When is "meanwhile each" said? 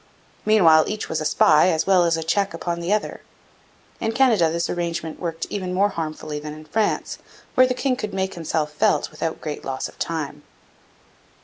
0.45-1.07